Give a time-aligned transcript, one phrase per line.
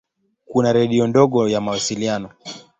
[0.45, 2.29] Kuna redio ndogo ya mawasiliano.